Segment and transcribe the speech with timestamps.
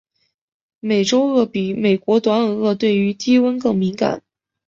[0.79, 4.23] 美洲鳄比美国短吻鳄对于低温更敏感。